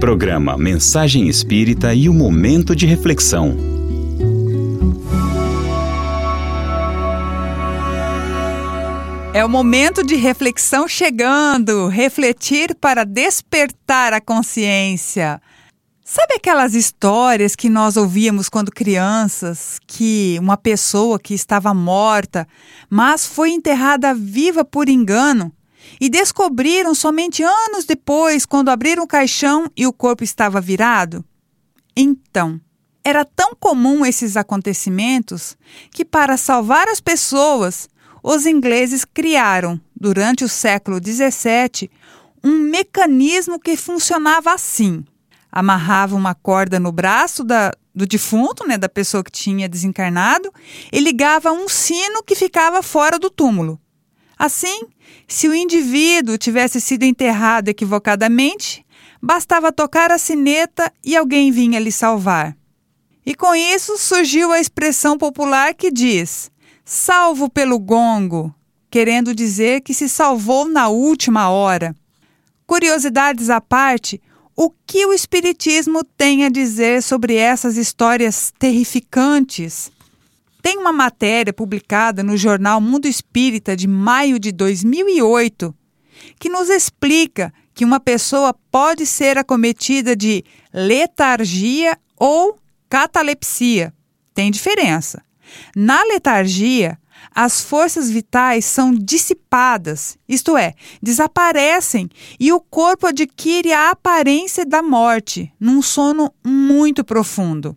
[0.00, 3.54] Programa Mensagem Espírita e o Momento de Reflexão.
[9.34, 15.38] É o momento de reflexão chegando, refletir para despertar a consciência.
[16.02, 22.48] Sabe aquelas histórias que nós ouvíamos quando crianças, que uma pessoa que estava morta,
[22.88, 25.52] mas foi enterrada viva por engano?
[26.00, 31.24] E descobriram somente anos depois, quando abriram o caixão e o corpo estava virado?
[31.96, 32.60] Então,
[33.04, 35.56] era tão comum esses acontecimentos
[35.90, 37.88] que, para salvar as pessoas,
[38.22, 41.90] os ingleses criaram, durante o século XVII,
[42.42, 45.04] um mecanismo que funcionava assim
[45.50, 50.52] amarrava uma corda no braço da, do defunto, né, da pessoa que tinha desencarnado,
[50.92, 53.80] e ligava um sino que ficava fora do túmulo.
[54.40, 54.84] Assim,
[55.28, 58.82] se o indivíduo tivesse sido enterrado equivocadamente,
[59.20, 62.56] bastava tocar a sineta e alguém vinha lhe salvar.
[63.26, 66.50] E com isso surgiu a expressão popular que diz:
[66.86, 68.54] salvo pelo gongo,
[68.90, 71.94] querendo dizer que se salvou na última hora.
[72.66, 74.22] Curiosidades à parte,
[74.56, 79.92] o que o Espiritismo tem a dizer sobre essas histórias terrificantes?
[80.62, 85.74] Tem uma matéria publicada no jornal Mundo Espírita de maio de 2008
[86.38, 92.58] que nos explica que uma pessoa pode ser acometida de letargia ou
[92.88, 93.92] catalepsia.
[94.34, 95.22] Tem diferença.
[95.74, 96.98] Na letargia,
[97.34, 102.08] as forças vitais são dissipadas, isto é, desaparecem,
[102.38, 107.76] e o corpo adquire a aparência da morte, num sono muito profundo.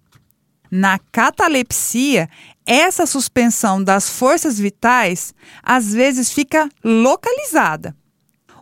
[0.72, 2.28] Na catalepsia,
[2.66, 7.96] essa suspensão das forças vitais às vezes fica localizada.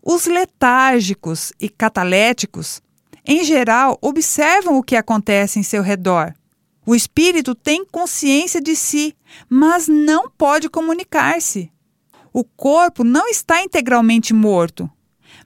[0.04, 2.82] Os letárgicos e cataléticos,
[3.26, 6.34] em geral, observam o que acontece em seu redor
[6.86, 9.16] o espírito tem consciência de si,
[9.50, 11.72] mas não pode comunicar-se.
[12.34, 14.90] O corpo não está integralmente morto,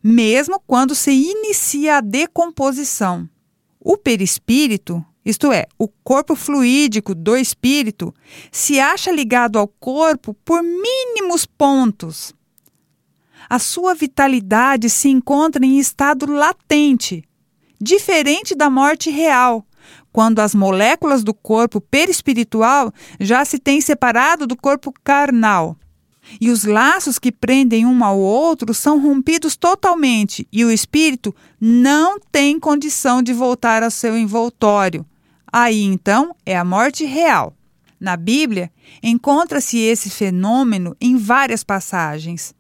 [0.02, 3.28] mesmo quando se inicia a decomposição.
[3.80, 8.14] O perispírito, isto é, o corpo fluídico do espírito,
[8.52, 12.34] se acha ligado ao corpo por mínimos pontos.
[13.50, 17.24] A sua vitalidade se encontra em estado latente,
[17.82, 19.66] diferente da morte real,
[20.12, 25.76] quando as moléculas do corpo perispiritual já se têm separado do corpo carnal.
[26.40, 32.20] E os laços que prendem um ao outro são rompidos totalmente, e o espírito não
[32.20, 35.06] tem condição de voltar ao seu envoltório.
[35.52, 37.54] Aí então é a morte real.
[38.00, 42.54] Na Bíblia, encontra-se esse fenômeno em várias passagens.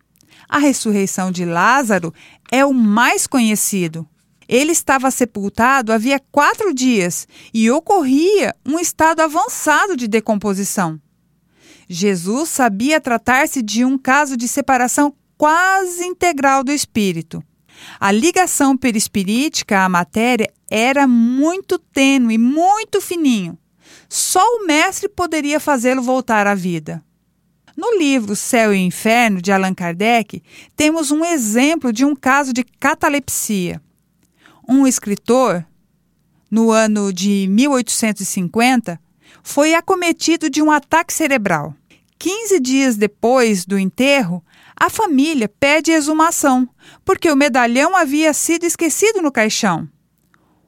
[0.48, 2.14] A ressurreição de Lázaro
[2.52, 4.08] é o mais conhecido.
[4.48, 11.02] Ele estava sepultado havia quatro dias e ocorria um estado avançado de decomposição.
[11.90, 17.44] Jesus sabia tratar-se de um caso de separação quase integral do espírito.
[18.00, 23.58] A ligação perispirítica à matéria era muito tênue, muito fininho.
[24.10, 27.04] Só o mestre poderia fazê-lo voltar à vida.
[27.76, 30.42] No livro Céu e Inferno, de Allan Kardec,
[30.76, 33.82] temos um exemplo de um caso de catalepsia
[34.68, 35.66] um escritor,
[36.50, 39.00] no ano de 1850,
[39.44, 41.76] foi acometido de um ataque cerebral.
[42.18, 44.44] 15 dias depois do enterro,
[44.76, 46.68] a família pede exumação,
[47.04, 49.88] porque o medalhão havia sido esquecido no caixão.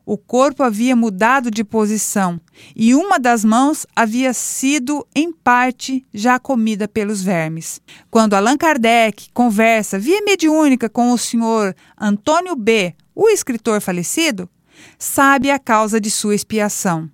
[0.05, 2.39] O corpo havia mudado de posição
[2.73, 7.81] e uma das mãos havia sido, em parte, já comida pelos vermes.
[8.09, 14.49] Quando Allan Kardec conversa via mediúnica com o senhor Antônio B., o escritor falecido
[14.97, 17.11] sabe a causa de sua expiação.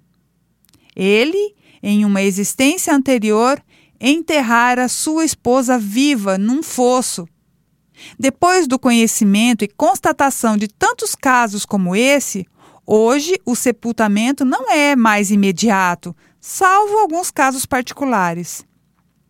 [0.95, 3.59] Ele, em uma existência anterior,
[4.03, 7.25] enterrara sua esposa viva num fosso.
[8.19, 12.45] Depois do conhecimento e constatação de tantos casos como esse,
[12.85, 18.65] hoje o sepultamento não é mais imediato, salvo alguns casos particulares.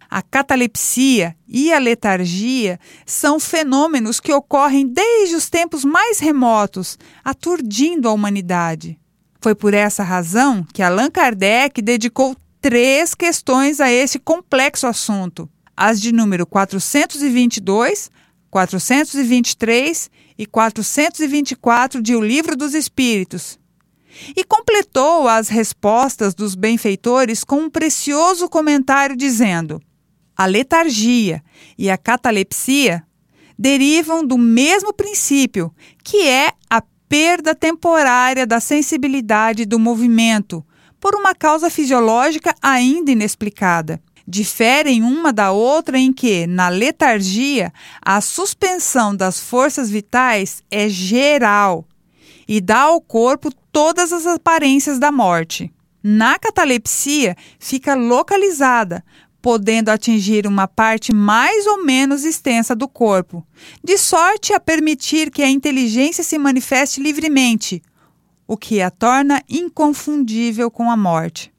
[0.10, 8.08] A catalepsia e a letargia são fenômenos que ocorrem desde os tempos mais remotos, aturdindo
[8.08, 9.00] a humanidade.
[9.42, 16.00] Foi por essa razão que Allan Kardec dedicou três questões a esse complexo assunto: as
[16.00, 18.10] de número 422,
[18.50, 23.60] 423 e 424 de O Livro dos Espíritos,
[24.34, 29.82] e completou as respostas dos benfeitores com um precioso comentário dizendo:
[30.36, 31.44] a letargia
[31.78, 33.04] e a catalepsia
[33.60, 35.70] derivam do mesmo princípio,
[36.02, 40.66] que é a perda temporária da sensibilidade do movimento,
[41.04, 44.02] por uma causa fisiológica ainda inexplicada.
[44.26, 51.86] Diferem uma da outra em que, na letargia, a suspensão das forças vitais é geral
[52.48, 55.74] e dá ao corpo todas as aparências da morte.
[56.02, 59.04] Na catalepsia, fica localizada,
[59.42, 63.46] podendo atingir uma parte mais ou menos extensa do corpo,
[63.84, 67.84] de sorte a permitir que a inteligência se manifeste livremente,
[68.48, 71.52] o que a torna inconfundível com a morte.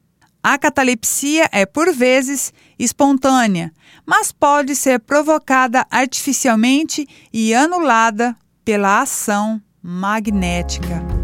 [0.43, 3.73] A catalepsia é, por vezes, espontânea,
[4.05, 11.14] mas pode ser provocada artificialmente e anulada pela ação magnética.